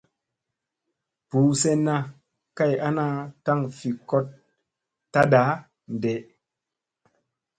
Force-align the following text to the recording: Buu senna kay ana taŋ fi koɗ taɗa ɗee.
Buu 1.29 1.49
senna 1.61 1.95
kay 2.57 2.73
ana 2.87 3.05
taŋ 3.45 3.59
fi 3.77 3.89
koɗ 4.09 4.25
taɗa 5.13 5.41
ɗee. 6.01 6.17